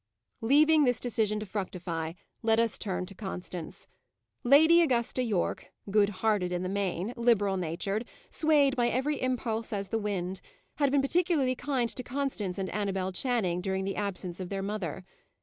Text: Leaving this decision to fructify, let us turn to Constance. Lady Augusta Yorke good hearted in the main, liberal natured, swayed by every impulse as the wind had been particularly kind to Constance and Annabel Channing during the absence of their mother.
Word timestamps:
Leaving 0.41 0.83
this 0.83 0.99
decision 0.99 1.39
to 1.39 1.45
fructify, 1.45 2.13
let 2.41 2.59
us 2.59 2.79
turn 2.79 3.05
to 3.05 3.13
Constance. 3.13 3.87
Lady 4.43 4.81
Augusta 4.81 5.21
Yorke 5.21 5.69
good 5.91 6.09
hearted 6.09 6.51
in 6.51 6.63
the 6.63 6.69
main, 6.69 7.13
liberal 7.15 7.55
natured, 7.55 8.05
swayed 8.27 8.75
by 8.75 8.87
every 8.89 9.21
impulse 9.21 9.71
as 9.71 9.89
the 9.89 9.99
wind 9.99 10.41
had 10.77 10.89
been 10.89 11.03
particularly 11.03 11.53
kind 11.53 11.87
to 11.89 12.01
Constance 12.01 12.57
and 12.57 12.71
Annabel 12.71 13.11
Channing 13.11 13.61
during 13.61 13.83
the 13.85 13.95
absence 13.95 14.39
of 14.39 14.49
their 14.49 14.63
mother. 14.63 15.05